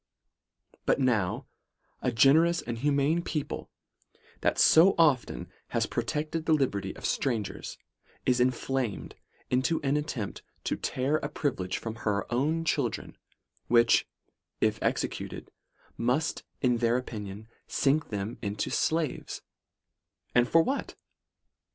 [0.87, 1.45] But now,
[2.01, 3.69] a generous, humane people,
[4.39, 7.77] that so often have protected the liberty of strangers,
[8.25, 9.13] is inflamed
[9.51, 13.15] into an attempt to tear a privilege from her own children,
[13.67, 14.07] which
[14.59, 15.51] if executed,
[15.97, 19.43] must, in their opinion, sink them into slaves:
[20.33, 20.95] and for what?